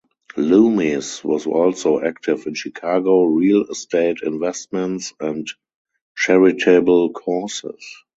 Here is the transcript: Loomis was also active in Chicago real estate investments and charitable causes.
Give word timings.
Loomis 0.35 1.23
was 1.23 1.45
also 1.45 2.01
active 2.03 2.47
in 2.47 2.55
Chicago 2.55 3.21
real 3.25 3.65
estate 3.69 4.21
investments 4.23 5.13
and 5.19 5.47
charitable 6.17 7.11
causes. 7.11 7.85